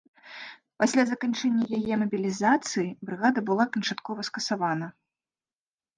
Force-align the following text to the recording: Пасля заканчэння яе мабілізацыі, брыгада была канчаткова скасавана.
Пасля 0.83 1.03
заканчэння 1.11 1.65
яе 1.81 1.95
мабілізацыі, 2.03 2.89
брыгада 3.11 3.39
была 3.51 3.63
канчаткова 3.77 4.21
скасавана. 4.31 4.87